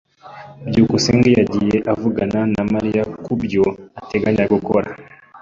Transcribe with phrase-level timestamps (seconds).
[0.67, 3.63] byukusenge yagiye avugana na Mariya kubyo
[3.99, 4.87] ateganya gukora.